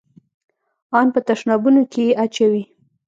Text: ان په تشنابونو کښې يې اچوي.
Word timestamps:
ان 0.97 1.07
په 1.13 1.19
تشنابونو 1.27 1.81
کښې 1.91 2.03
يې 2.07 2.17
اچوي. 2.23 2.63